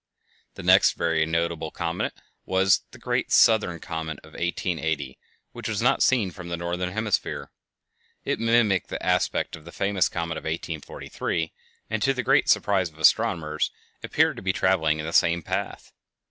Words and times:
The 0.55 0.63
next 0.63 0.93
very 0.93 1.27
notable 1.27 1.69
comet 1.69 2.13
was 2.43 2.85
the 2.89 2.97
"Great 2.97 3.31
Southern 3.31 3.79
Comet" 3.79 4.17
of 4.23 4.31
1880, 4.33 5.19
which 5.51 5.69
was 5.69 5.79
not 5.79 6.01
seen 6.01 6.31
from 6.31 6.49
the 6.49 6.57
northern 6.57 6.89
hemisphere. 6.89 7.51
It 8.25 8.39
mimicked 8.39 8.89
the 8.89 9.05
aspect 9.05 9.55
of 9.55 9.63
the 9.63 9.71
famous 9.71 10.09
comet 10.09 10.37
of 10.39 10.45
1843, 10.45 11.53
and 11.91 12.01
to 12.01 12.15
the 12.15 12.23
great 12.23 12.49
surprise 12.49 12.89
of 12.89 12.97
astronomers 12.97 13.69
appeared 14.01 14.37
to 14.37 14.41
be 14.41 14.51
traveling 14.53 14.97
in 14.99 15.05
the 15.05 15.13
same 15.13 15.43
path. 15.43 15.93